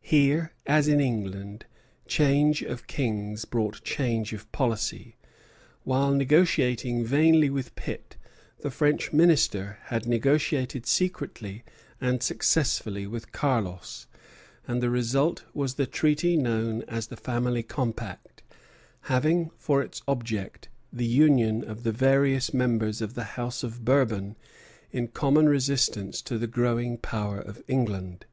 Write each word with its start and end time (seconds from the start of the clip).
Here, 0.00 0.52
as 0.66 0.88
in 0.88 1.00
England, 1.02 1.66
change 2.08 2.62
of 2.62 2.86
kings 2.86 3.44
brought 3.44 3.84
change 3.84 4.32
of 4.32 4.50
policy. 4.50 5.16
While 5.84 6.14
negotiating 6.14 7.04
vainly 7.04 7.50
with 7.50 7.74
Pitt, 7.74 8.16
the 8.62 8.70
French 8.70 9.12
Minister 9.12 9.76
had 9.88 10.06
negotiated 10.06 10.86
secretly 10.86 11.62
and 12.00 12.22
successfully 12.22 13.06
with 13.06 13.32
Carlos; 13.32 14.06
and 14.66 14.82
the 14.82 14.88
result 14.88 15.44
was 15.52 15.74
the 15.74 15.84
treaty 15.86 16.38
known 16.38 16.80
as 16.88 17.08
the 17.08 17.14
Family 17.18 17.62
Compact, 17.62 18.42
having 19.12 19.50
for 19.58 19.82
its 19.82 20.00
object 20.08 20.70
the 20.90 21.04
union 21.04 21.62
of 21.62 21.82
the 21.82 21.92
various 21.92 22.54
members 22.54 23.02
of 23.02 23.12
the 23.12 23.24
House 23.36 23.62
of 23.62 23.84
Bourbon 23.84 24.36
in 24.90 25.08
common 25.08 25.46
resistance 25.50 26.22
to 26.22 26.38
the 26.38 26.46
growing 26.46 26.96
power 26.96 27.38
of 27.38 27.62
England. 27.68 28.24